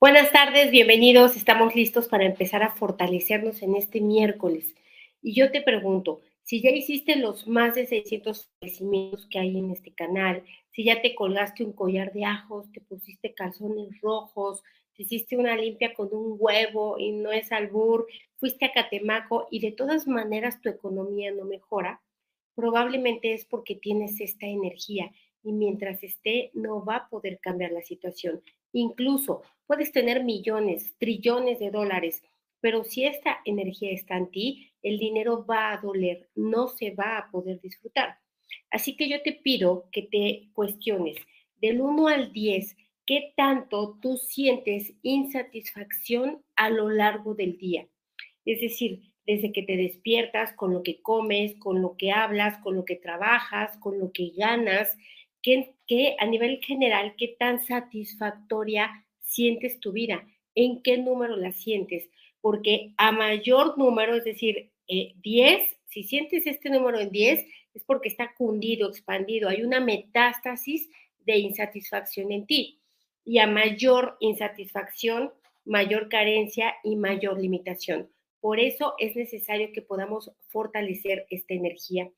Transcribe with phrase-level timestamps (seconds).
[0.00, 1.34] Buenas tardes, bienvenidos.
[1.34, 4.76] Estamos listos para empezar a fortalecernos en este miércoles.
[5.20, 9.72] Y yo te pregunto, si ya hiciste los más de 600 crecimientos que hay en
[9.72, 14.62] este canal, si ya te colgaste un collar de ajos, te pusiste calzones rojos,
[14.94, 19.58] te hiciste una limpia con un huevo y no es albur, fuiste a Catemaco y
[19.58, 22.00] de todas maneras tu economía no mejora,
[22.54, 25.10] probablemente es porque tienes esta energía
[25.42, 28.44] y mientras esté no va a poder cambiar la situación.
[28.72, 32.22] Incluso puedes tener millones, trillones de dólares,
[32.60, 37.18] pero si esta energía está en ti, el dinero va a doler, no se va
[37.18, 38.18] a poder disfrutar.
[38.70, 41.16] Así que yo te pido que te cuestiones
[41.60, 47.88] del 1 al 10, ¿qué tanto tú sientes insatisfacción a lo largo del día?
[48.44, 52.76] Es decir, desde que te despiertas, con lo que comes, con lo que hablas, con
[52.76, 54.96] lo que trabajas, con lo que ganas,
[55.86, 60.26] ¿qué, a nivel general, qué tan satisfactoria sientes tu vida?
[60.54, 62.08] ¿En qué número la sientes?
[62.40, 67.84] Porque a mayor número, es decir, 10, eh, si sientes este número en 10, es
[67.84, 70.88] porque está cundido, expandido, hay una metástasis
[71.20, 72.80] de insatisfacción en ti.
[73.24, 75.32] Y a mayor insatisfacción,
[75.64, 78.10] mayor carencia y mayor limitación.
[78.40, 82.10] Por eso es necesario que podamos fortalecer esta energía.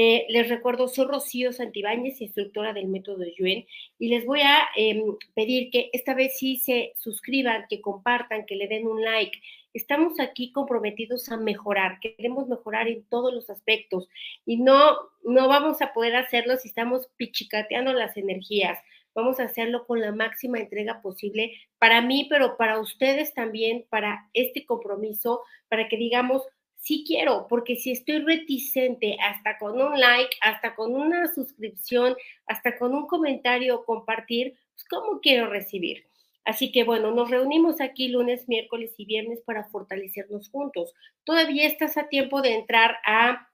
[0.00, 3.66] Eh, les recuerdo, soy Rocío Santibáñez, instructora del método Yuen,
[3.98, 5.02] y les voy a em,
[5.34, 9.40] pedir que esta vez sí se suscriban, que compartan, que le den un like.
[9.74, 14.08] Estamos aquí comprometidos a mejorar, queremos mejorar en todos los aspectos
[14.46, 18.78] y no, no vamos a poder hacerlo si estamos pichicateando las energías.
[19.16, 24.30] Vamos a hacerlo con la máxima entrega posible para mí, pero para ustedes también, para
[24.32, 26.44] este compromiso, para que digamos,
[26.80, 32.78] sí quiero, porque si estoy reticente hasta con un like, hasta con una suscripción, hasta
[32.78, 36.06] con un comentario compartir, pues ¿cómo quiero recibir?
[36.44, 40.94] Así que bueno, nos reunimos aquí lunes, miércoles y viernes para fortalecernos juntos.
[41.24, 43.50] Todavía estás a tiempo de entrar a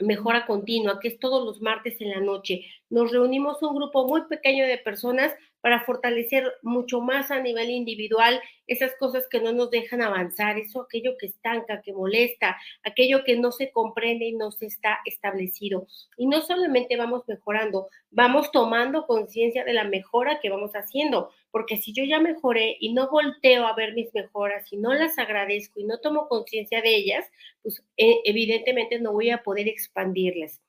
[0.00, 2.64] mejora continua, que es todos los martes en la noche.
[2.90, 8.42] Nos reunimos un grupo muy pequeño de personas para fortalecer mucho más a nivel individual
[8.66, 13.36] esas cosas que no nos dejan avanzar, eso aquello que estanca, que molesta, aquello que
[13.36, 15.86] no se comprende y no se está establecido.
[16.16, 21.76] Y no solamente vamos mejorando, vamos tomando conciencia de la mejora que vamos haciendo, porque
[21.76, 25.80] si yo ya mejoré y no volteo a ver mis mejoras y no las agradezco
[25.80, 27.30] y no tomo conciencia de ellas,
[27.62, 30.60] pues eh, evidentemente no voy a poder expandirlas.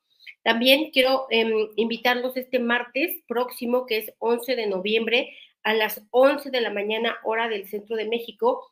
[0.43, 6.51] También quiero em, invitarlos este martes próximo, que es 11 de noviembre, a las 11
[6.51, 8.69] de la mañana, hora del centro de México.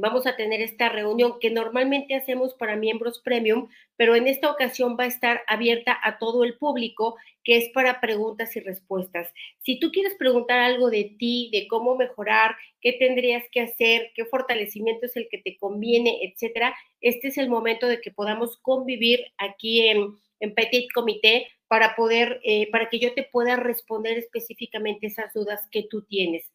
[0.00, 4.96] Vamos a tener esta reunión que normalmente hacemos para miembros premium, pero en esta ocasión
[4.98, 9.32] va a estar abierta a todo el público, que es para preguntas y respuestas.
[9.64, 14.24] Si tú quieres preguntar algo de ti, de cómo mejorar, qué tendrías que hacer, qué
[14.26, 19.24] fortalecimiento es el que te conviene, etcétera, este es el momento de que podamos convivir
[19.36, 25.06] aquí en en Petit Comité para poder, eh, para que yo te pueda responder específicamente
[25.06, 26.50] esas dudas que tú tienes.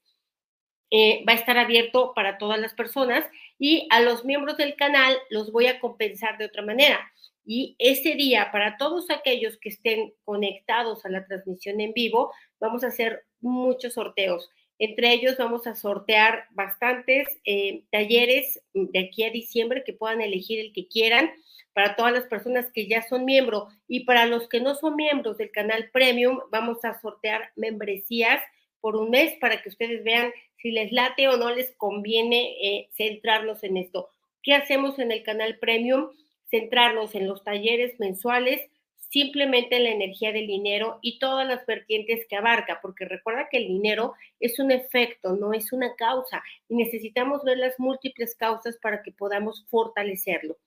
[0.89, 3.25] Eh, va a estar abierto para todas las personas
[3.57, 6.99] y a los miembros del canal los voy a compensar de otra manera.
[7.45, 12.83] Y ese día, para todos aquellos que estén conectados a la transmisión en vivo, vamos
[12.83, 14.49] a hacer muchos sorteos.
[14.79, 20.59] Entre ellos vamos a sortear bastantes eh, talleres de aquí a diciembre que puedan elegir
[20.59, 21.31] el que quieran
[21.73, 25.37] para todas las personas que ya son miembros y para los que no son miembros
[25.37, 28.41] del canal Premium, vamos a sortear membresías
[28.79, 32.89] por un mes para que ustedes vean si les late o no les conviene eh,
[32.95, 34.09] centrarnos en esto.
[34.41, 36.09] ¿Qué hacemos en el canal Premium?
[36.49, 38.61] Centrarnos en los talleres mensuales,
[39.09, 43.57] simplemente en la energía del dinero y todas las vertientes que abarca, porque recuerda que
[43.57, 48.77] el dinero es un efecto, no es una causa, y necesitamos ver las múltiples causas
[48.77, 50.57] para que podamos fortalecerlo.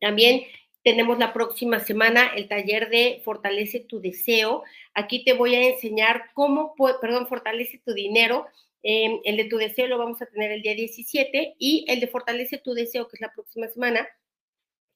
[0.00, 0.42] También
[0.82, 4.62] tenemos la próxima semana el taller de Fortalece tu deseo.
[4.94, 8.46] Aquí te voy a enseñar cómo, perdón, fortalece tu dinero.
[8.82, 12.06] Em, el de tu deseo lo vamos a tener el día 17 y el de
[12.06, 14.06] Fortalece tu deseo, que es la próxima semana,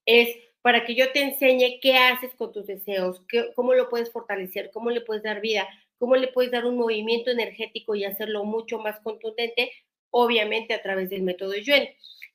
[0.06, 0.28] es
[0.62, 3.22] para que yo te enseñe qué haces con tus deseos,
[3.56, 5.66] cómo lo puedes fortalecer, cómo le puedes dar vida,
[5.98, 9.72] cómo le puedes dar un movimiento energético y hacerlo mucho más contundente,
[10.10, 11.88] obviamente a través del método Yuen.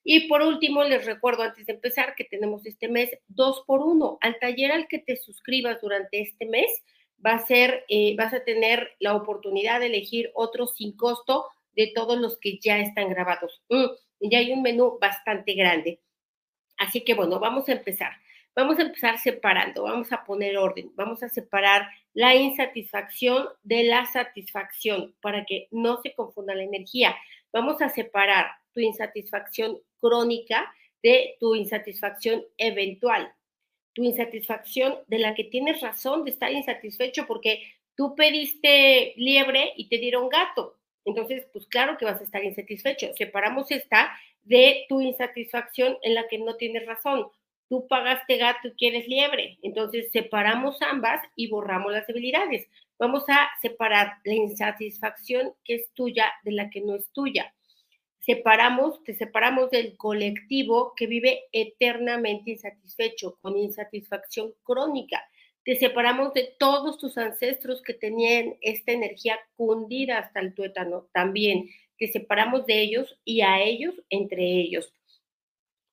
[0.07, 4.19] Y por último, les recuerdo antes de empezar que tenemos este mes dos por uno.
[4.21, 6.69] Al taller al que te suscribas durante este mes,
[7.25, 11.91] va a ser, eh, vas a tener la oportunidad de elegir otros sin costo de
[11.95, 13.63] todos los que ya están grabados.
[13.69, 13.85] Mm,
[14.29, 15.99] ya hay un menú bastante grande.
[16.77, 18.11] Así que bueno, vamos a empezar.
[18.55, 24.05] Vamos a empezar separando, vamos a poner orden, vamos a separar la insatisfacción de la
[24.05, 27.15] satisfacción para que no se confunda la energía.
[27.51, 33.33] vamos a separar tu insatisfacción crónica de tu insatisfacción eventual.
[33.93, 37.63] Tu insatisfacción de la que tienes razón de estar insatisfecho porque
[37.95, 40.77] tú pediste liebre y te dieron gato.
[41.05, 43.13] Entonces, pues claro que vas a estar insatisfecho.
[43.15, 44.11] Separamos esta
[44.43, 47.27] de tu insatisfacción en la que no tienes razón.
[47.69, 49.57] Tú pagaste gato y quieres liebre.
[49.61, 52.67] Entonces, separamos ambas y borramos las debilidades.
[52.99, 57.53] Vamos a separar la insatisfacción que es tuya de la que no es tuya
[58.25, 65.23] separamos, te separamos del colectivo que vive eternamente insatisfecho, con insatisfacción crónica.
[65.63, 71.69] Te separamos de todos tus ancestros que tenían esta energía cundida hasta el tuétano también.
[71.97, 74.91] Te separamos de ellos y a ellos entre ellos.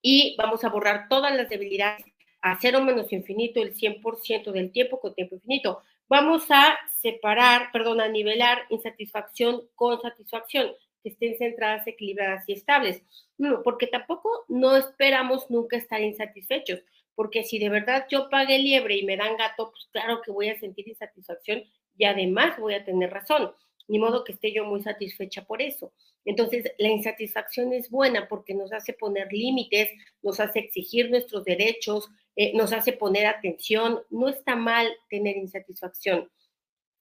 [0.00, 2.05] Y vamos a borrar todas las debilidades
[2.40, 5.82] a cero menos infinito el 100% del tiempo con tiempo infinito.
[6.08, 13.02] Vamos a separar, perdón, a nivelar insatisfacción con satisfacción que estén centradas, equilibradas y estables.
[13.38, 16.82] No, porque tampoco no esperamos nunca estar insatisfechos,
[17.14, 20.49] porque si de verdad yo pagué liebre y me dan gato, pues claro que voy
[20.49, 21.64] a sentir insatisfacción
[21.96, 23.52] y además voy a tener razón.
[23.88, 25.93] Ni modo que esté yo muy satisfecha por eso.
[26.25, 29.90] Entonces, la insatisfacción es buena porque nos hace poner límites,
[30.22, 34.00] nos hace exigir nuestros derechos, eh, nos hace poner atención.
[34.08, 36.31] No está mal tener insatisfacción.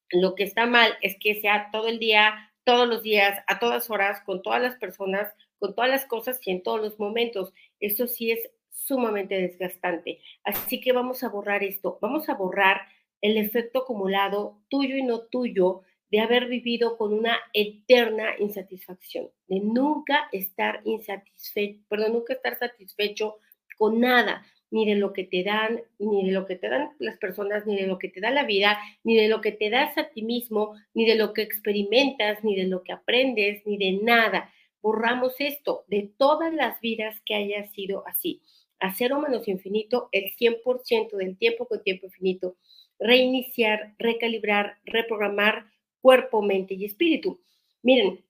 [0.09, 3.89] Lo que está mal es que sea todo el día todos los días, a todas
[3.89, 7.53] horas, con todas las personas, con todas las cosas y en todos los momentos.
[7.79, 10.19] Eso sí es sumamente desgastante.
[10.43, 12.81] Así que vamos a borrar esto, vamos a borrar
[13.21, 19.61] el efecto acumulado tuyo y no tuyo de haber vivido con una eterna insatisfacción, de
[19.61, 23.37] nunca estar insatisfecho, perdón, nunca estar satisfecho
[23.77, 27.17] con nada, ni de lo que te dan, ni de lo que te dan las
[27.17, 29.97] personas, ni de lo que te da la vida, ni de lo que te das
[29.97, 34.03] a ti mismo, ni de lo que experimentas, ni de lo que aprendes, ni de
[34.03, 34.49] nada.
[34.81, 38.41] Borramos esto de todas las vidas que haya sido así.
[38.79, 42.55] A cero menos infinito, el 100% del tiempo con tiempo infinito.
[42.97, 45.65] Reiniciar, recalibrar, reprogramar
[46.01, 47.41] cuerpo, mente y espíritu.
[47.83, 48.23] Miren,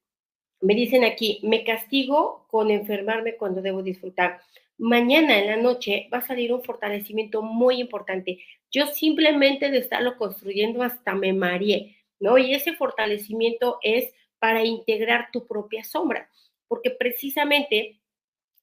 [0.61, 4.41] me dicen aquí, me castigo con enfermarme cuando debo disfrutar
[4.81, 8.39] mañana en la noche va a salir un fortalecimiento muy importante.
[8.71, 12.39] Yo simplemente de estarlo construyendo hasta me mareé, ¿no?
[12.39, 16.31] Y ese fortalecimiento es para integrar tu propia sombra,
[16.67, 18.01] porque precisamente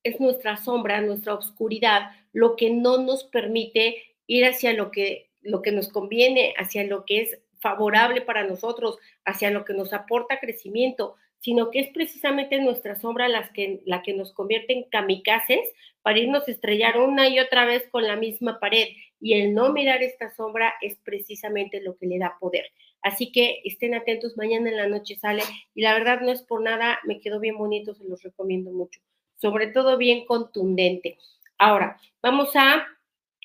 [0.02, 5.62] es nuestra sombra, nuestra oscuridad, lo que no nos permite ir hacia lo que, lo
[5.62, 10.40] que nos conviene, hacia lo que es favorable para nosotros, hacia lo que nos aporta
[10.40, 15.72] crecimiento, sino que es precisamente nuestra sombra las que, la que nos convierte en kamikazes
[16.02, 18.88] para irnos a estrellar una y otra vez con la misma pared.
[19.20, 22.66] Y el no mirar esta sombra es precisamente lo que le da poder.
[23.02, 25.42] Así que estén atentos, mañana en la noche sale
[25.74, 29.00] y la verdad no es por nada, me quedó bien bonito, se los recomiendo mucho.
[29.36, 31.16] Sobre todo bien contundente.
[31.58, 32.86] Ahora, vamos a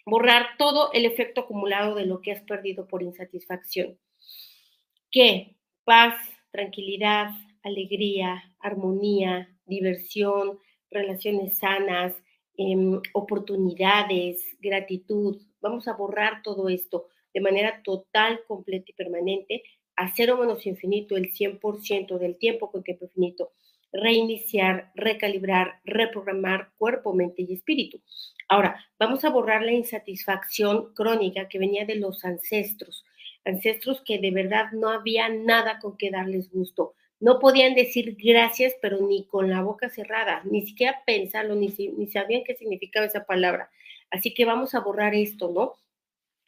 [0.06, 3.98] borrar todo el efecto acumulado de lo que has perdido por insatisfacción.
[5.14, 5.56] ¿Qué?
[5.84, 6.16] Paz,
[6.52, 7.30] tranquilidad,
[7.62, 10.58] alegría, armonía, diversión,
[10.90, 12.16] relaciones sanas,
[12.58, 15.40] em, oportunidades, gratitud.
[15.62, 19.62] Vamos a borrar todo esto de manera total, completa y permanente
[19.96, 23.52] a cero menos infinito el 100% del tiempo con tiempo infinito.
[23.92, 28.02] Reiniciar, recalibrar, reprogramar cuerpo, mente y espíritu.
[28.50, 33.06] Ahora, vamos a borrar la insatisfacción crónica que venía de los ancestros,
[33.46, 38.74] ancestros que de verdad no había nada con que darles gusto no podían decir gracias,
[38.82, 43.24] pero ni con la boca cerrada, ni siquiera pensarlo, ni, ni sabían qué significaba esa
[43.24, 43.72] palabra.
[44.12, 45.72] Así que vamos a borrar esto, ¿no?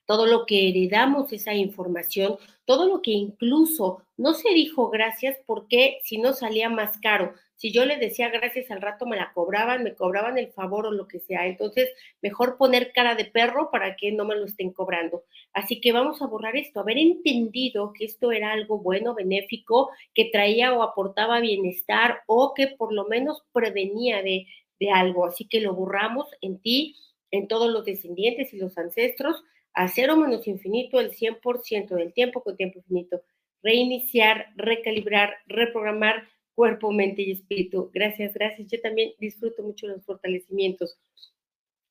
[0.05, 2.35] Todo lo que heredamos, esa información,
[2.65, 7.35] todo lo que incluso no se dijo gracias porque si no salía más caro.
[7.55, 10.91] Si yo le decía gracias al rato me la cobraban, me cobraban el favor o
[10.91, 11.47] lo que sea.
[11.47, 11.89] Entonces,
[12.21, 15.23] mejor poner cara de perro para que no me lo estén cobrando.
[15.53, 20.29] Así que vamos a borrar esto, haber entendido que esto era algo bueno, benéfico, que
[20.31, 24.47] traía o aportaba bienestar o que por lo menos prevenía de,
[24.79, 25.25] de algo.
[25.25, 26.95] Así que lo borramos en ti,
[27.31, 29.43] en todos los descendientes y los ancestros,
[29.73, 33.21] a cero menos infinito el 100% del tiempo con tiempo infinito.
[33.61, 37.91] Reiniciar, recalibrar, reprogramar cuerpo, mente y espíritu.
[37.93, 38.71] Gracias, gracias.
[38.71, 40.97] Yo también disfruto mucho los fortalecimientos.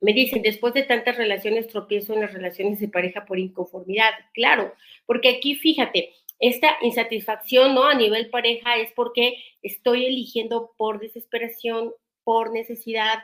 [0.00, 4.10] Me dicen, después de tantas relaciones, tropiezo en las relaciones de pareja por inconformidad.
[4.34, 4.72] Claro,
[5.06, 7.84] porque aquí fíjate, esta insatisfacción, ¿no?
[7.84, 11.92] A nivel pareja es porque estoy eligiendo por desesperación,
[12.22, 13.20] por necesidad,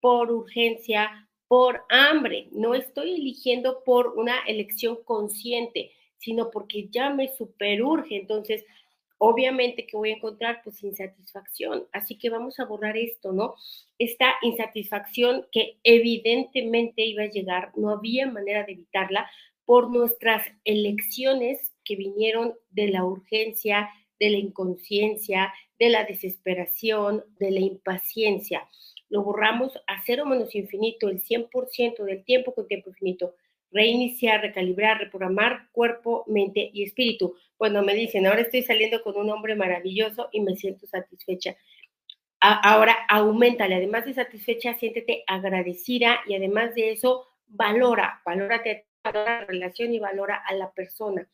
[0.00, 2.48] por urgencia, por hambre.
[2.52, 8.16] No estoy eligiendo por una elección consciente, sino porque ya me superurge.
[8.16, 8.64] Entonces,
[9.24, 11.86] obviamente que voy a encontrar pues insatisfacción.
[11.92, 13.54] Así que vamos a borrar esto, ¿no?
[13.96, 19.30] Esta insatisfacción que evidentemente iba a llegar, no había manera de evitarla
[19.64, 27.52] por nuestras elecciones que vinieron de la urgencia, de la inconsciencia, de la desesperación, de
[27.52, 28.68] la impaciencia.
[29.08, 33.36] Lo borramos a cero menos infinito, el 100% del tiempo con tiempo infinito.
[33.72, 37.34] Reiniciar, recalibrar, reprogramar cuerpo, mente y espíritu.
[37.56, 41.56] Cuando me dicen, ahora estoy saliendo con un hombre maravilloso y me siento satisfecha.
[42.40, 49.46] ahora aumentale, además de satisfecha, siéntete agradecida y además de eso, valora, valórate, valora la
[49.46, 51.28] relación y valora a la persona.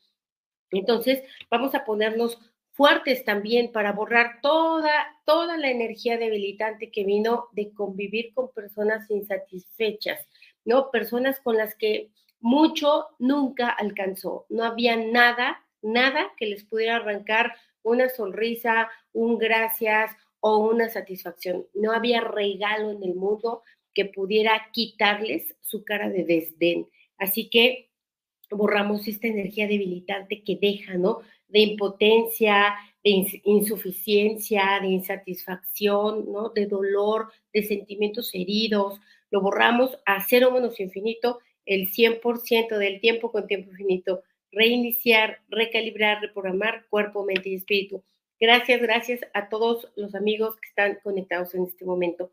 [0.71, 2.37] Entonces, vamos a ponernos
[2.79, 9.09] fuertes también para borrar toda, toda la energía debilitante que vino de convivir con personas
[9.09, 10.25] insatisfechas,
[10.63, 10.89] ¿no?
[10.89, 14.45] Personas con las que mucho nunca alcanzó.
[14.49, 17.53] No había nada, nada que les pudiera arrancar
[17.83, 21.65] una sonrisa, un gracias o una satisfacción.
[21.73, 26.87] No había regalo en el mundo que pudiera quitarles su cara de desdén.
[27.17, 27.89] Así que
[28.49, 31.19] borramos esta energía debilitante que deja, ¿no?
[31.49, 36.49] de impotencia, de insuficiencia, de insatisfacción, ¿no?
[36.49, 38.99] de dolor, de sentimientos heridos.
[39.31, 44.23] Lo borramos a cero menos infinito el 100% del tiempo con tiempo infinito.
[44.51, 48.03] Reiniciar, recalibrar, reprogramar cuerpo, mente y espíritu.
[48.39, 52.31] Gracias, gracias a todos los amigos que están conectados en este momento.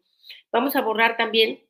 [0.53, 1.61] Vamos a borrar también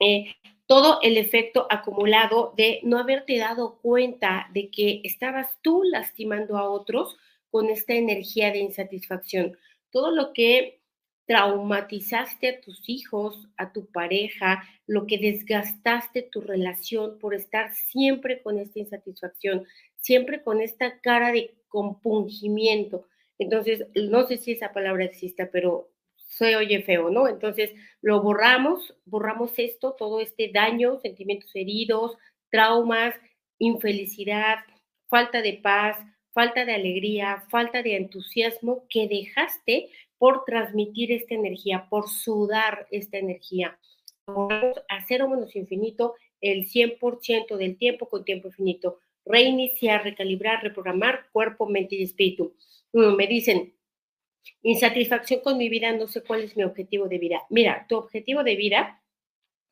[0.00, 0.34] eh,
[0.66, 6.70] todo el efecto acumulado de no haberte dado cuenta de que estabas tú lastimando a
[6.70, 7.16] otros
[7.50, 9.56] con esta energía de insatisfacción.
[9.90, 10.77] Todo lo que
[11.28, 18.42] traumatizaste a tus hijos, a tu pareja, lo que desgastaste tu relación por estar siempre
[18.42, 19.66] con esta insatisfacción,
[20.00, 23.06] siempre con esta cara de compungimiento.
[23.38, 27.28] Entonces, no sé si esa palabra exista, pero se oye feo, ¿no?
[27.28, 32.16] Entonces lo borramos, borramos esto, todo este daño, sentimientos heridos,
[32.50, 33.14] traumas,
[33.58, 34.60] infelicidad,
[35.08, 35.98] falta de paz,
[36.32, 43.18] falta de alegría, falta de entusiasmo que dejaste por transmitir esta energía, por sudar esta
[43.18, 43.78] energía.
[44.26, 48.98] Vamos a cero menos infinito el 100% del tiempo con tiempo infinito.
[49.24, 52.54] Reiniciar, recalibrar, reprogramar cuerpo, mente y espíritu.
[52.92, 53.74] Me dicen,
[54.62, 57.42] Insatisfacción con mi vida, no sé cuál es mi objetivo de vida.
[57.50, 59.02] Mira, tu objetivo de vida,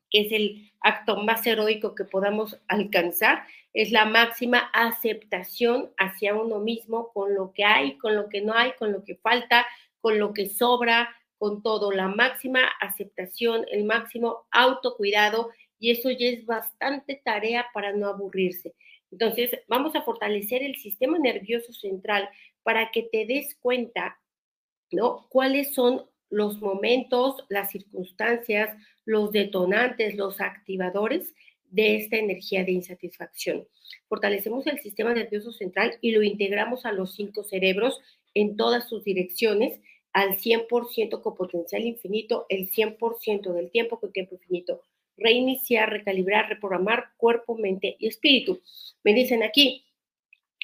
[0.09, 7.11] es el acto más heroico que podamos alcanzar, es la máxima aceptación hacia uno mismo
[7.11, 9.65] con lo que hay, con lo que no hay, con lo que falta,
[10.07, 15.49] con lo que sobra, con todo, la máxima aceptación, el máximo autocuidado,
[15.79, 18.73] y eso ya es bastante tarea para no aburrirse.
[19.11, 22.29] Entonces, vamos a fortalecer el sistema nervioso central
[22.63, 24.17] para que te des cuenta
[24.93, 25.27] ¿no?
[25.27, 28.73] ¿Cuáles son los momentos, las circunstancias,
[29.03, 31.35] los detonantes, los activadores
[31.65, 33.67] de esta energía de insatisfacción?
[34.07, 37.99] Fortalecemos el sistema nervioso central y lo integramos a los cinco cerebros
[38.33, 39.81] en todas sus direcciones
[40.17, 44.81] al 100% con potencial infinito, el 100% del tiempo con tiempo infinito.
[45.15, 48.59] Reiniciar, recalibrar, reprogramar cuerpo, mente y espíritu.
[49.03, 49.85] Me dicen aquí,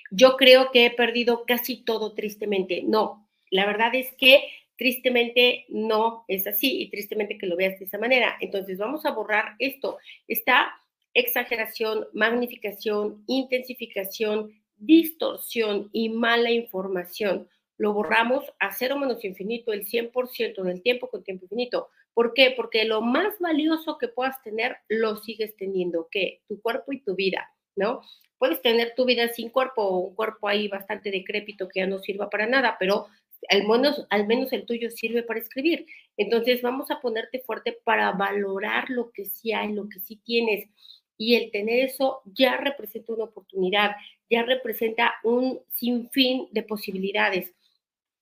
[0.10, 2.82] yo creo que he perdido casi todo tristemente.
[2.82, 4.42] No, la verdad es que
[4.76, 8.36] tristemente no es así y tristemente que lo veas de esa manera.
[8.42, 10.74] Entonces vamos a borrar esto, esta
[11.14, 17.48] exageración, magnificación, intensificación, distorsión y mala información.
[17.78, 21.90] Lo borramos a cero menos infinito el 100% del tiempo con tiempo infinito.
[22.14, 22.54] ¿Por qué?
[22.56, 27.16] Porque lo más valioso que puedas tener lo sigues teniendo, que tu cuerpo y tu
[27.16, 28.02] vida, ¿no?
[28.38, 32.30] Puedes tener tu vida sin cuerpo un cuerpo ahí bastante decrépito que ya no sirva
[32.30, 33.08] para nada, pero
[33.50, 35.86] al menos, al menos el tuyo sirve para escribir.
[36.18, 40.70] Entonces vamos a ponerte fuerte para valorar lo que sí hay, lo que sí tienes.
[41.18, 43.92] Y el tener eso ya representa una oportunidad,
[44.30, 47.54] ya representa un sinfín de posibilidades.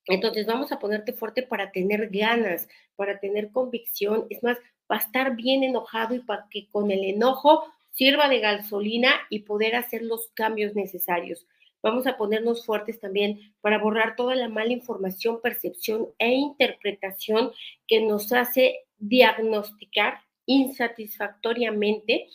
[0.08, 4.25] Entonces vamos a ponerte fuerte para tener ganas, para tener convicción.
[4.29, 4.58] Es más,
[4.91, 9.39] va a estar bien enojado y para que con el enojo sirva de gasolina y
[9.39, 11.46] poder hacer los cambios necesarios.
[11.84, 17.51] Vamos a ponernos fuertes también para borrar toda la mala información, percepción e interpretación
[17.88, 22.27] que nos hace diagnosticar insatisfactoriamente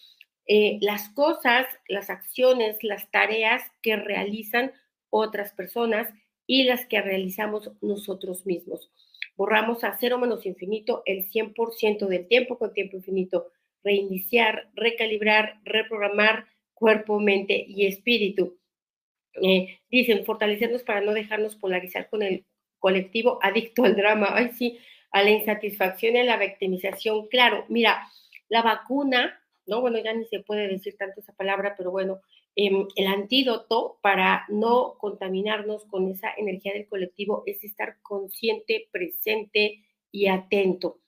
[0.49, 4.73] eh, las cosas, las acciones, las tareas que realizan
[5.11, 6.13] otras personas
[6.47, 8.91] y las que realizamos nosotros mismos.
[9.37, 13.49] Borramos a cero menos infinito el 100% del tiempo con tiempo infinito.
[13.85, 18.59] Reiniciar, recalibrar, reprogramar cuerpo, mente y espíritu
[19.43, 22.45] Eh, dicen, fortalecernos para no dejarnos polarizar con el
[22.79, 24.29] colectivo adicto al drama.
[24.33, 24.79] Ay, sí,
[25.13, 27.29] a la insatisfacción y a la victimización.
[27.29, 28.09] Claro, mira,
[28.49, 29.81] la vacuna, ¿no?
[29.83, 32.21] Bueno, ya ni se puede decir tanto esa palabra, pero bueno,
[32.57, 39.85] em, el antídoto para no contaminarnos con esa energía del colectivo es estar consciente, presente
[40.11, 40.99] y atento.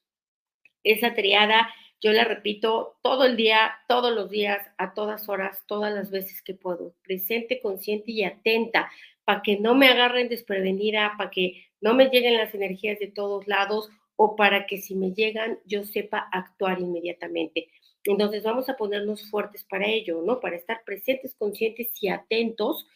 [0.85, 1.69] Esa triada,
[2.01, 6.43] yo la repito todo el día, todos los días, a todas horas, todas las veces
[6.43, 6.95] que puedo.
[7.03, 8.91] Presente, consciente y atenta,
[9.25, 13.47] para que no me agarren desprevenida, para que no me lleguen las energías de todos
[13.47, 17.69] lados o para que si me llegan yo sepa actuar inmediatamente.
[18.09, 20.41] Entonces vamos a ponernos fuertes para ello, ¿no?
[20.41, 22.87] Para estar presentes, conscientes y atentos.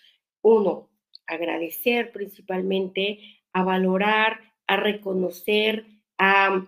[0.41, 0.89] Uno,
[1.27, 3.19] agradecer principalmente,
[3.53, 5.85] a valorar, a reconocer,
[6.17, 6.67] a,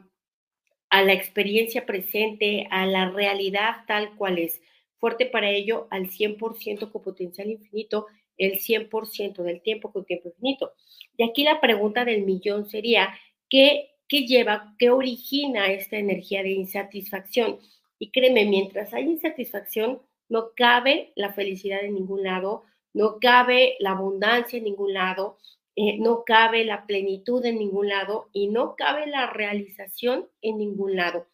[0.90, 4.60] la experiencia presente, a la realidad tal cual es.
[4.98, 10.74] Fuerte para ello al 100% con potencial infinito, el 100% del tiempo con tiempo infinito.
[11.16, 13.14] Y aquí la pregunta del millón sería,
[13.48, 17.58] ¿qué ¿Qué lleva, qué origina esta energía de insatisfacción.
[18.04, 23.92] Y créeme, mientras hay insatisfacción, no cabe la felicidad en ningún lado, no cabe la
[23.92, 25.38] abundancia en ningún lado,
[25.74, 30.96] eh, no cabe la plenitud en ningún lado y no cabe la realización en ningún
[30.96, 31.28] lado.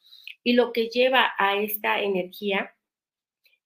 [0.44, 2.72] Y lo que lleva a esta energía,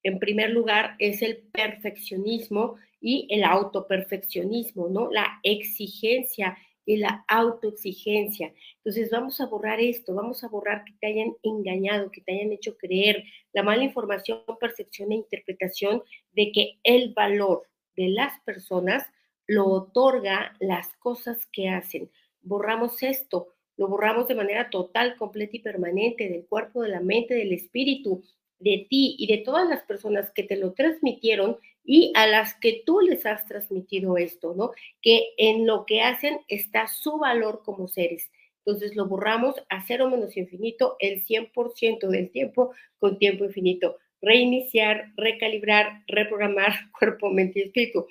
[0.02, 5.11] en primer lugar, es el perfeccionismo y el autoperfeccionismo, ¿no?
[5.11, 8.52] La exigencia, y la autoexigencia.
[8.76, 12.52] Entonces vamos a borrar esto, vamos a borrar que te hayan engañado, que te hayan
[12.52, 17.62] hecho creer la mala información, percepción e interpretación de que el valor
[17.96, 19.04] de las personas
[19.46, 22.10] lo otorga las cosas que hacen.
[22.42, 27.34] Borramos esto, lo borramos de manera total, completa y permanente del cuerpo, de la mente,
[27.34, 28.22] del espíritu,
[28.58, 32.82] de ti y de todas las personas que te lo transmitieron y a las que
[32.84, 34.72] tú les has transmitido esto, ¿no?
[35.02, 38.30] Que en lo que hacen está su valor como seres.
[38.64, 43.98] Entonces lo borramos a cero menos infinito el 100% del tiempo con tiempo infinito.
[44.22, 48.06] Reiniciar, recalibrar, reprogramar cuerpo, mente y espíritu.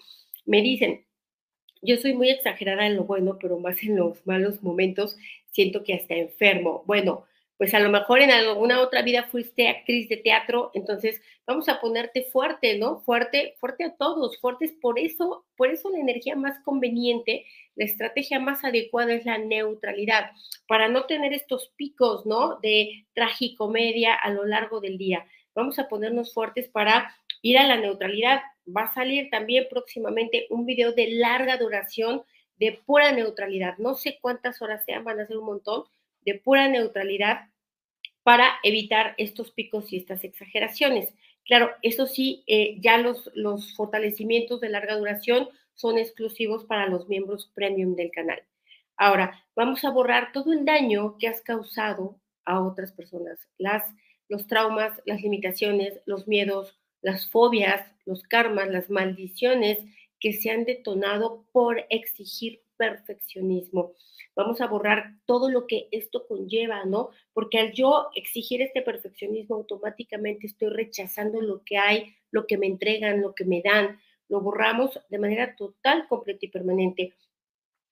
[0.45, 1.05] Me dicen,
[1.81, 5.17] yo soy muy exagerada en lo bueno, pero más en los malos momentos
[5.47, 6.83] siento que hasta enfermo.
[6.85, 7.25] Bueno,
[7.57, 11.79] pues a lo mejor en alguna otra vida fuiste actriz de teatro, entonces vamos a
[11.79, 12.99] ponerte fuerte, ¿no?
[13.01, 18.39] Fuerte, fuerte a todos, fuertes por eso, por eso la energía más conveniente, la estrategia
[18.39, 20.31] más adecuada es la neutralidad,
[20.67, 22.59] para no tener estos picos, ¿no?
[22.61, 25.25] De tragicomedia a lo largo del día.
[25.55, 28.41] Vamos a ponernos fuertes para ir a la neutralidad.
[28.65, 32.23] Va a salir también próximamente un video de larga duración
[32.57, 33.77] de pura neutralidad.
[33.77, 35.83] No sé cuántas horas sean, van a ser un montón,
[36.25, 37.49] de pura neutralidad
[38.23, 41.13] para evitar estos picos y estas exageraciones.
[41.45, 47.09] Claro, eso sí, eh, ya los, los fortalecimientos de larga duración son exclusivos para los
[47.09, 48.41] miembros premium del canal.
[48.95, 53.83] Ahora, vamos a borrar todo el daño que has causado a otras personas, las,
[54.29, 59.79] los traumas, las limitaciones, los miedos, las fobias, los karmas, las maldiciones
[60.19, 63.93] que se han detonado por exigir perfeccionismo.
[64.35, 67.09] Vamos a borrar todo lo que esto conlleva, ¿no?
[67.33, 72.67] Porque al yo exigir este perfeccionismo, automáticamente estoy rechazando lo que hay, lo que me
[72.67, 73.99] entregan, lo que me dan.
[74.29, 77.13] Lo borramos de manera total, completa y permanente.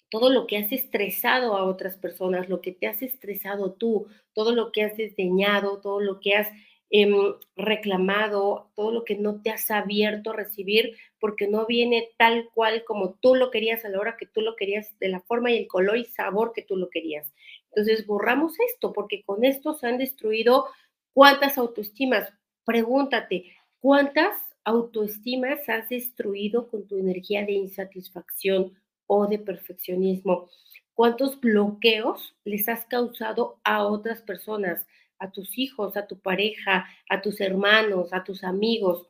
[0.10, 4.54] Todo lo que has estresado a otras personas, lo que te has estresado tú, todo
[4.54, 6.50] lo que has desdeñado, todo lo que has
[6.94, 7.14] Em,
[7.56, 12.84] reclamado, todo lo que no te has abierto a recibir porque no viene tal cual
[12.84, 15.58] como tú lo querías a la hora que tú lo querías, de la forma y
[15.60, 17.32] el color y sabor que tú lo querías.
[17.70, 20.66] Entonces, borramos esto porque con esto se han destruido
[21.14, 22.34] cuántas autoestimas.
[22.66, 28.74] Pregúntate, ¿cuántas autoestimas has destruido con tu energía de insatisfacción
[29.06, 30.50] o de perfeccionismo?
[30.96, 34.88] ¿Cuántos bloqueos les has causado a otras personas?
[35.22, 39.06] a tus hijos, a tu pareja, a tus hermanos, a tus amigos,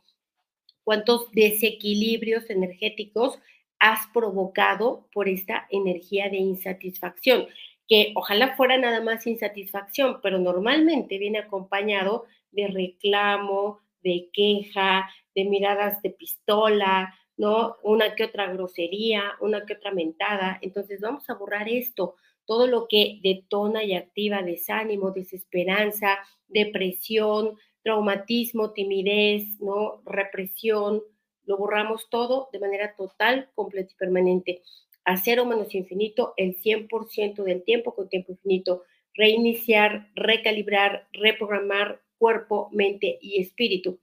[0.83, 3.39] cuántos desequilibrios energéticos
[3.79, 7.47] has provocado por esta energía de insatisfacción,
[7.87, 15.45] que ojalá fuera nada más insatisfacción, pero normalmente viene acompañado de reclamo, de queja, de
[15.45, 17.77] miradas de pistola, ¿no?
[17.83, 20.59] Una que otra grosería, una que otra mentada.
[20.61, 22.15] Entonces vamos a borrar esto
[22.45, 30.01] todo lo que detona y activa desánimo, desesperanza, depresión, traumatismo, timidez, ¿no?
[30.05, 31.01] represión,
[31.45, 34.61] lo borramos todo de manera total, completa y permanente.
[35.03, 38.83] A cero menos infinito, el 100% del tiempo con tiempo infinito.
[39.15, 43.99] Reiniciar, recalibrar, reprogramar cuerpo, mente y espíritu.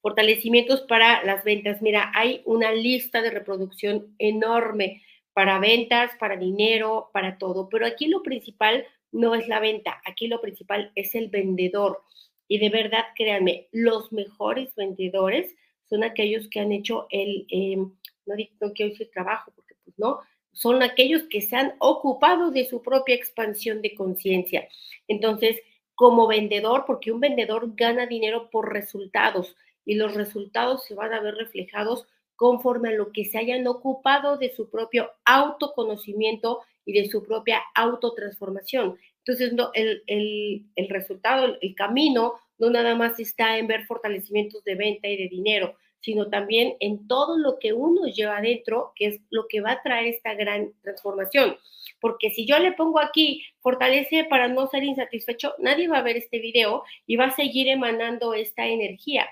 [0.00, 1.82] Fortalecimientos para las ventas.
[1.82, 7.68] Mira, hay una lista de reproducción enorme para ventas, para dinero, para todo.
[7.68, 12.02] Pero aquí lo principal no es la venta, aquí lo principal es el vendedor.
[12.48, 15.54] Y de verdad, créanme, los mejores vendedores
[15.88, 17.92] son aquellos que han hecho el, em,
[18.26, 20.20] no, no quiero decir trabajo, porque pues no,
[20.52, 24.68] son aquellos que se han ocupado de su propia expansión de conciencia.
[25.06, 25.60] Entonces,
[25.94, 31.20] como vendedor, porque un vendedor gana dinero por resultados y los resultados se van a
[31.20, 32.06] ver reflejados
[32.36, 37.62] conforme a lo que se hayan ocupado de su propio autoconocimiento y de su propia
[37.74, 38.96] autotransformación.
[39.28, 44.74] Entonces, no, el, el resultado, el camino, no nada más está en ver fortalecimientos de
[44.74, 49.20] venta y de dinero, sino también en todo lo que uno lleva adentro, que es
[49.28, 51.58] lo que va a traer esta gran transformación.
[52.00, 56.16] Porque si yo le pongo aquí, fortalece para no ser insatisfecho, nadie va a ver
[56.16, 59.28] este video y va a seguir emanando esta energía.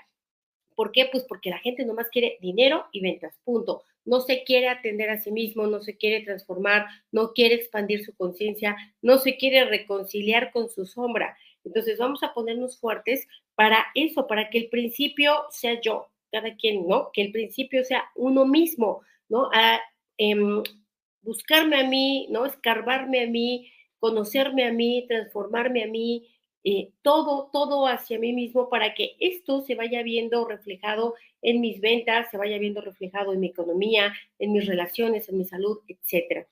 [0.75, 1.09] ¿Por qué?
[1.11, 3.81] Pues porque la gente nomás quiere dinero y ventas, punto.
[4.07, 8.15] No se quiere atender a sí mismo, no se quiere transformar, no quiere expandir su
[8.15, 11.37] conciencia, no se quiere reconciliar con su sombra.
[11.63, 16.87] Entonces vamos a ponernos fuertes para eso, para que el principio sea yo, cada quien,
[16.87, 17.11] ¿no?
[17.11, 19.49] Que el principio sea uno mismo, ¿no?
[19.53, 19.79] A
[20.17, 20.63] em,
[21.21, 22.45] buscarme a mí, ¿no?
[22.45, 26.27] Escarbarme a mí, conocerme a mí, transformarme a mí,
[26.69, 31.79] eh, todo, todo hacia mí mismo para que esto se vaya viendo reflejado en mis
[31.79, 36.45] ventas, se vaya viendo reflejado en mi economía, en mis relaciones, en mi salud, etcétera.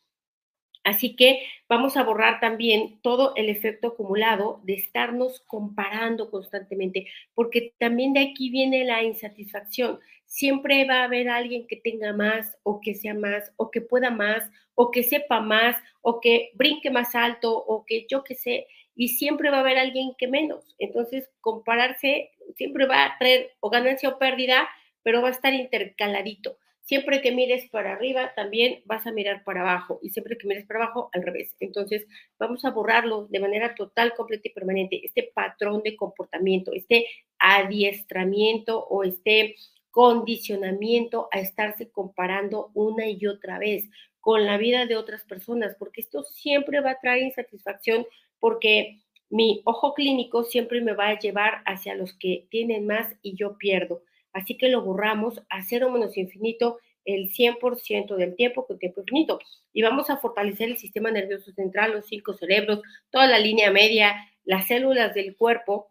[0.86, 7.74] Así que vamos a borrar también todo el efecto acumulado de estarnos comparando constantemente, porque
[7.78, 10.00] también de aquí viene la insatisfacción.
[10.26, 14.12] Siempre va a haber alguien que tenga más o que sea más o que pueda
[14.12, 18.68] más o que sepa más o que brinque más alto o que yo qué sé
[18.96, 20.76] y siempre va a haber alguien que menos.
[20.80, 24.68] Entonces, compararse siempre va a traer o ganancia o pérdida,
[25.04, 26.58] pero va a estar intercaladito.
[26.82, 30.00] Siempre que mires para arriba, también vas a mirar para abajo.
[30.04, 31.56] Y siempre que mires para abajo, al revés.
[31.60, 32.06] Entonces,
[32.38, 35.02] vamos a borrarlo de manera total, completa y permanente.
[35.04, 37.08] Este patrón de comportamiento, este
[37.40, 39.56] adiestramiento o este
[39.90, 46.02] condicionamiento a estarse comparando una y otra vez con la vida de otras personas, porque
[46.02, 48.06] esto siempre va a traer insatisfacción
[48.46, 53.36] porque mi ojo clínico siempre me va a llevar hacia los que tienen más y
[53.36, 54.04] yo pierdo.
[54.34, 59.40] Así que lo borramos a cero menos infinito el 100% del tiempo con tiempo infinito.
[59.74, 64.16] Y vamos a fortalecer el sistema nervioso central, los cinco cerebros, toda la línea media,
[64.44, 65.88] las células del cuerpo,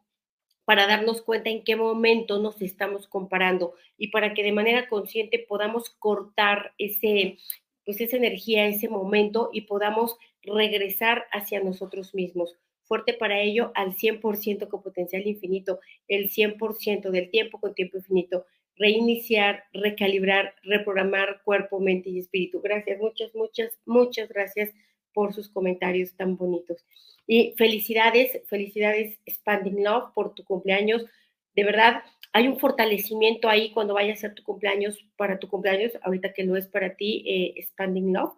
[0.65, 5.45] para darnos cuenta en qué momento nos estamos comparando y para que de manera consciente
[5.49, 7.37] podamos cortar ese,
[7.85, 12.57] pues esa energía, ese momento y podamos regresar hacia nosotros mismos.
[12.85, 18.47] Fuerte para ello al 100% con potencial infinito, el 100% del tiempo con tiempo infinito.
[18.77, 22.61] Reiniciar, recalibrar, reprogramar cuerpo, mente y espíritu.
[22.61, 24.71] Gracias, muchas, muchas, muchas gracias
[25.13, 26.85] por sus comentarios tan bonitos.
[27.27, 31.07] Y felicidades, felicidades Expanding Love por tu cumpleaños.
[31.55, 32.03] De verdad,
[32.33, 36.43] hay un fortalecimiento ahí cuando vaya a ser tu cumpleaños, para tu cumpleaños, ahorita que
[36.43, 38.35] lo es para ti, eh, Expanding Love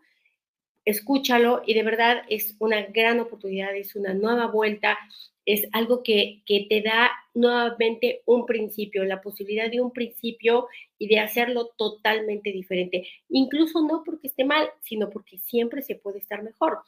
[0.86, 4.96] escúchalo y de verdad es una gran oportunidad, es una nueva vuelta,
[5.44, 10.68] es algo que, que, te da nuevamente un principio, la posibilidad de un principio
[10.98, 13.06] y de hacerlo totalmente diferente.
[13.28, 16.78] Incluso no porque esté mal, sino porque siempre se puede estar mejor.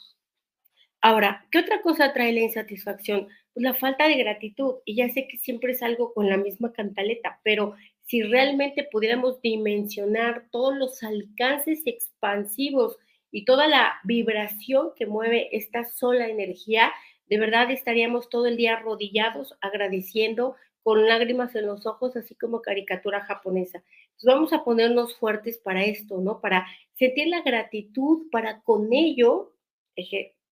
[1.00, 3.28] Ahora, ¿qué otra cosa trae la insatisfacción?
[3.54, 4.76] Pues la falta de gratitud.
[4.84, 9.40] Y ya sé que siempre es algo con la misma cantaleta, pero si realmente pudiéramos
[9.40, 12.98] dimensionar todos los alcances expansivos
[13.30, 16.92] y toda la vibración que mueve esta sola energía,
[17.26, 22.62] de verdad estaríamos todo el día arrodillados, agradeciendo con lágrimas en los ojos, así como
[22.62, 23.82] caricatura japonesa.
[24.06, 26.40] Entonces vamos a ponernos fuertes para esto, ¿no?
[26.40, 29.52] Para sentir la gratitud, para con ello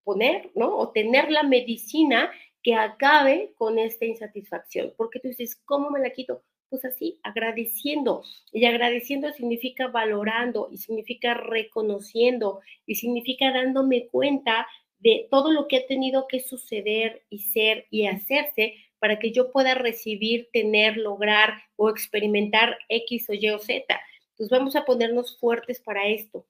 [0.05, 0.77] poner, ¿no?
[0.77, 2.31] O tener la medicina
[2.62, 4.93] que acabe con esta insatisfacción.
[4.97, 6.43] Porque tú dices, ¿cómo me la quito?
[6.69, 8.23] Pues así, agradeciendo.
[8.53, 14.67] Y agradeciendo significa valorando y significa reconociendo y significa dándome cuenta
[14.99, 19.53] de todo lo que ha tenido que suceder y ser y hacerse para que yo
[19.53, 23.85] pueda recibir, tener, lograr o experimentar X o Y o Z.
[24.31, 26.47] Entonces vamos a ponernos fuertes para esto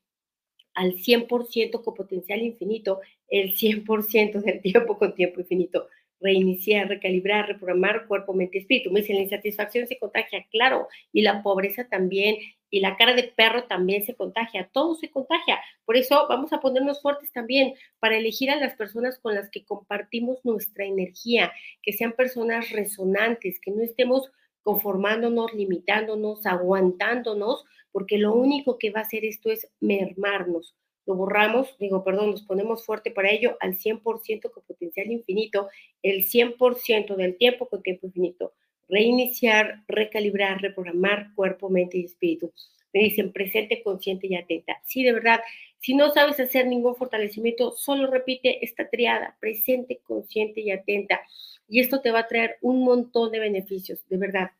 [0.74, 5.88] al 100% con potencial infinito, el 100% del tiempo con tiempo infinito
[6.20, 8.90] reiniciar, recalibrar, reprogramar cuerpo, mente, espíritu.
[8.90, 12.36] Me dicen, la insatisfacción se contagia, claro, y la pobreza también,
[12.70, 15.58] y la cara de perro también se contagia, todo se contagia.
[15.84, 19.64] Por eso vamos a ponernos fuertes también para elegir a las personas con las que
[19.64, 21.52] compartimos nuestra energía,
[21.82, 24.30] que sean personas resonantes, que no estemos
[24.62, 30.74] conformándonos, limitándonos, aguantándonos, porque lo único que va a hacer esto es mermarnos.
[31.06, 35.68] Lo borramos, digo, perdón, nos ponemos fuerte para ello al 100% con potencial infinito,
[36.02, 38.54] el 100% del tiempo con tiempo infinito.
[38.88, 42.52] Reiniciar, recalibrar, reprogramar cuerpo, mente y espíritu.
[42.92, 44.80] Me dicen presente, consciente y atenta.
[44.84, 45.40] Sí, de verdad,
[45.78, 51.20] si no sabes hacer ningún fortalecimiento, solo repite esta triada, presente, consciente y atenta.
[51.68, 54.50] Y esto te va a traer un montón de beneficios, de verdad.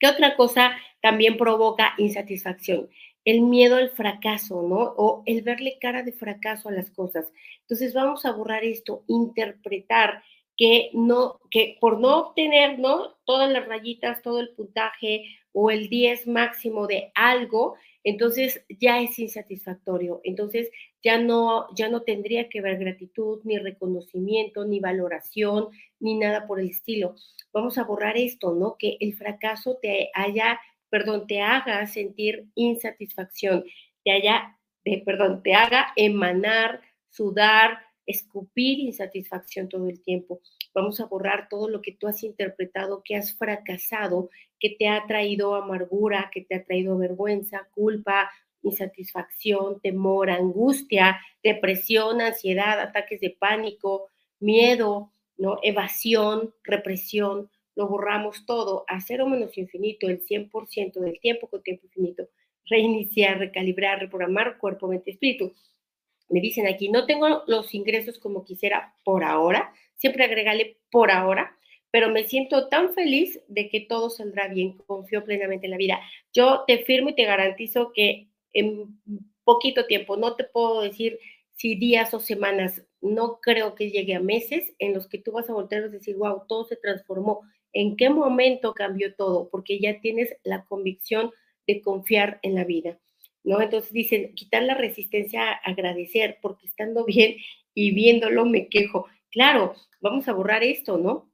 [0.00, 2.88] ¿Qué otra cosa también provoca insatisfacción?
[3.24, 4.94] El miedo al fracaso, ¿no?
[4.96, 7.26] O el verle cara de fracaso a las cosas.
[7.62, 10.22] Entonces vamos a borrar esto, interpretar
[10.56, 13.16] que no, que por no obtener, ¿no?
[13.24, 19.18] Todas las rayitas, todo el puntaje o el 10 máximo de algo, entonces ya es
[19.18, 20.20] insatisfactorio.
[20.24, 20.70] Entonces
[21.02, 26.60] ya no, ya no tendría que ver gratitud, ni reconocimiento, ni valoración, ni nada por
[26.60, 27.14] el estilo.
[27.52, 28.76] Vamos a borrar esto, ¿no?
[28.78, 33.64] Que el fracaso te haya, perdón, te haga sentir insatisfacción,
[34.04, 40.40] te haya, eh, perdón, te haga emanar, sudar, escupir insatisfacción todo el tiempo.
[40.74, 45.06] Vamos a borrar todo lo que tú has interpretado, que has fracasado, que te ha
[45.06, 48.30] traído amargura, que te ha traído vergüenza, culpa,
[48.62, 55.58] insatisfacción, temor, angustia, depresión, ansiedad, ataques de pánico, miedo, ¿no?
[55.62, 57.50] evasión, represión.
[57.76, 62.28] Lo borramos todo a cero menos infinito, el 100% del tiempo con tiempo infinito.
[62.66, 65.54] Reiniciar, recalibrar, reprogramar cuerpo, mente, espíritu.
[66.28, 71.56] Me dicen aquí, no tengo los ingresos como quisiera por ahora, siempre agregale por ahora,
[71.90, 76.00] pero me siento tan feliz de que todo saldrá bien, confío plenamente en la vida.
[76.32, 79.00] Yo te firmo y te garantizo que en
[79.44, 81.18] poquito tiempo, no te puedo decir
[81.56, 85.50] si días o semanas, no creo que llegue a meses en los que tú vas
[85.50, 87.40] a volver a decir, wow, todo se transformó.
[87.72, 89.48] ¿En qué momento cambió todo?
[89.50, 91.30] Porque ya tienes la convicción
[91.66, 92.98] de confiar en la vida,
[93.44, 93.60] ¿no?
[93.60, 97.36] Entonces dicen, quitar la resistencia a agradecer, porque estando bien
[97.74, 99.06] y viéndolo me quejo.
[99.30, 101.30] Claro, vamos a borrar esto, ¿no?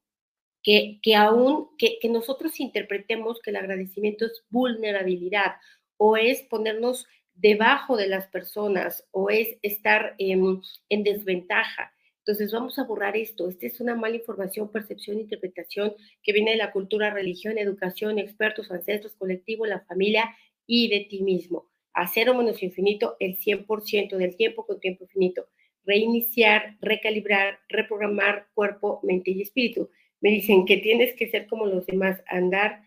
[0.62, 5.56] Que, que aún, que, que nosotros interpretemos que el agradecimiento es vulnerabilidad
[5.96, 11.92] o es ponernos debajo de las personas o es estar en, en desventaja.
[12.26, 13.48] Entonces vamos a borrar esto.
[13.48, 18.72] Esta es una mala información, percepción, interpretación que viene de la cultura, religión, educación, expertos,
[18.72, 20.36] ancestros, colectivo, la familia
[20.66, 21.68] y de ti mismo.
[21.92, 25.48] A cero menos infinito el 100% del tiempo con tiempo infinito
[25.86, 29.90] reiniciar, recalibrar, reprogramar cuerpo, mente y espíritu.
[30.20, 32.82] Me dicen que tienes que ser como los demás, andar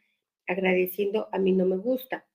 [0.48, 2.26] agradeciendo, a mí no me gusta.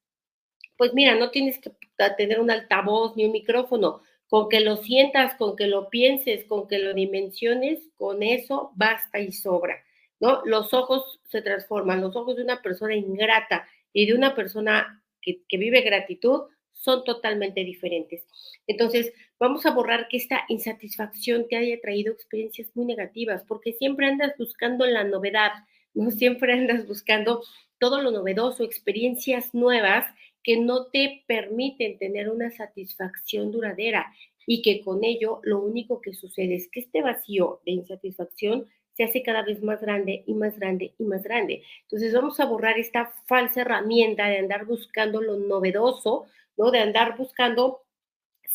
[0.77, 1.71] Pues mira, no tienes que
[2.17, 6.67] tener un altavoz ni un micrófono, con que lo sientas, con que lo pienses, con
[6.69, 9.77] que lo dimensiones, con eso basta y sobra,
[10.21, 10.43] ¿no?
[10.45, 15.43] Los ojos se transforman, los ojos de una persona ingrata y de una persona que,
[15.49, 18.27] que vive gratitud son totalmente diferentes.
[18.67, 24.07] Entonces, vamos a borrar que esta insatisfacción te haya traído experiencias muy negativas, porque siempre
[24.07, 25.53] andas buscando la novedad,
[25.95, 27.43] no siempre andas buscando
[27.79, 30.07] todo lo novedoso, experiencias nuevas
[30.45, 34.13] que no te permiten tener una satisfacción duradera
[34.47, 39.05] y que con ello lo único que sucede es que este vacío de insatisfacción se
[39.05, 41.63] hace cada vez más grande y más grande y más grande.
[41.83, 46.27] Entonces vamos a borrar esta falsa herramienta de andar buscando lo novedoso,
[46.57, 46.71] ¿no?
[46.71, 47.83] De andar buscando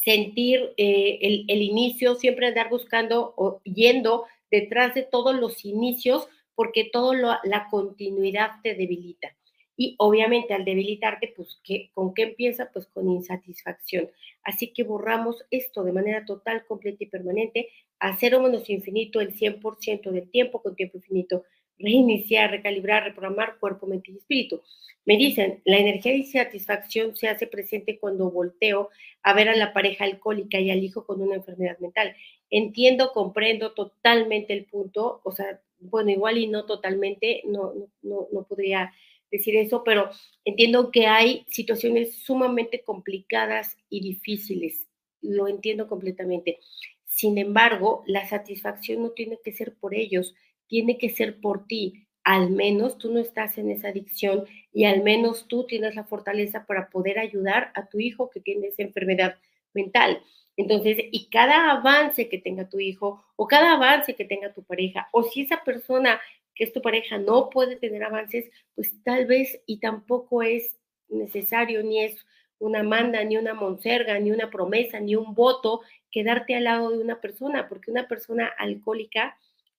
[0.03, 6.89] sentir eh, el, inicio, siempre andar buscando o yendo detrás de todos los inicios, porque
[6.91, 9.35] toda la continuidad te debilita.
[9.81, 12.69] Y obviamente al debilitarte, pues, ¿qué, ¿con qué empieza?
[12.73, 14.11] Pues con insatisfacción.
[14.43, 19.33] Así que borramos esto de manera total, completa y permanente, a cero menos infinito el
[19.33, 21.45] 100% del tiempo con tiempo infinito
[21.77, 24.61] reiniciar, recalibrar, reprogramar cuerpo, mente y espíritu.
[25.05, 28.89] Me dicen, la energía de satisfacción se hace presente cuando volteo
[29.23, 32.17] a ver a la pareja alcohólica y al hijo con una enfermedad mental.
[32.49, 38.43] Entiendo, comprendo totalmente el punto, o sea, bueno, igual y no totalmente, no, no, no
[38.43, 38.91] podría
[39.31, 40.09] decir eso, pero
[40.45, 44.87] entiendo que hay situaciones sumamente complicadas y difíciles,
[45.21, 46.59] lo entiendo completamente.
[47.05, 50.35] Sin embargo, la satisfacción no tiene que ser por ellos,
[50.67, 52.07] tiene que ser por ti.
[52.23, 56.65] Al menos tú no estás en esa adicción y al menos tú tienes la fortaleza
[56.65, 59.37] para poder ayudar a tu hijo que tiene esa enfermedad
[59.73, 60.21] mental.
[60.55, 65.07] Entonces, y cada avance que tenga tu hijo o cada avance que tenga tu pareja,
[65.13, 66.19] o si esa persona
[66.59, 71.81] que es tu pareja no puede tener avances, pues tal vez y tampoco es necesario
[71.83, 72.25] ni es
[72.59, 75.79] una manda, ni una monserga, ni una promesa, ni un voto
[76.11, 79.37] quedarte al lado de una persona, porque una persona alcohólica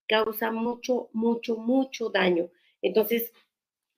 [0.09, 2.49] causa mucho, mucho, mucho daño.
[2.81, 3.31] Entonces,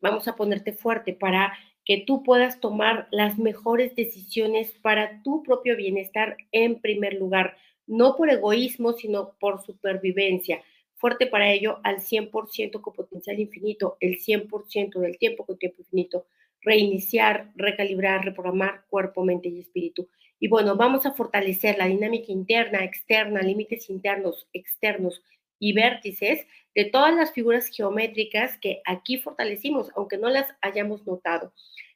[0.01, 5.77] vamos a ponerte fuerte para que tú puedas tomar las mejores decisiones para tu propio
[5.77, 10.65] bienestar en primer lugar, no por egoísmo, sino por supervivencia.
[11.03, 16.29] Fuerte para ello al 100% con potencial infinito, el 100% del tiempo con tiempo infinito,
[16.61, 20.09] reiniciar, recalibrar, reprogramar cuerpo, mente y espíritu.
[20.39, 25.25] Y bueno, vamos a fortalecer la dinámica interna, externa, límites internos, externos
[25.59, 31.53] y vértices de todas las figuras geométricas que aquí fortalecimos, aunque no las hayamos notado.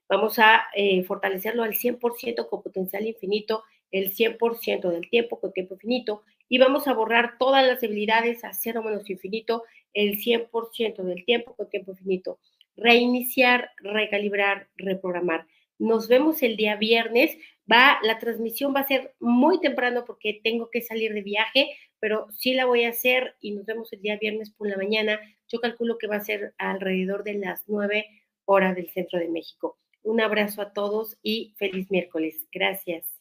[0.09, 5.75] Vamos a eh, fortalecerlo al 100% con potencial infinito, el 100% del tiempo con tiempo
[5.75, 11.25] infinito, y vamos a borrar todas las debilidades a cero menos infinito, el 100% del
[11.25, 12.39] tiempo con tiempo infinito.
[12.77, 15.47] Reiniciar, recalibrar, reprogramar.
[15.79, 17.37] Nos vemos el día viernes.
[17.71, 22.29] Va, la transmisión va a ser muy temprano porque tengo que salir de viaje, pero
[22.33, 25.21] sí la voy a hacer y nos vemos el día viernes por la mañana.
[25.49, 28.07] Yo calculo que va a ser alrededor de las 9
[28.45, 29.79] horas del centro de México.
[30.03, 32.47] Un abrazo a todos y feliz miércoles.
[32.53, 33.16] Gracias.